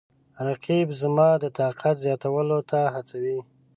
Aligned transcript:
رقیب 0.47 0.87
زما 1.01 1.29
د 1.43 1.45
طاقت 1.59 1.95
زیاتولو 2.05 2.59
ته 2.69 2.79
هڅوي 2.95 3.39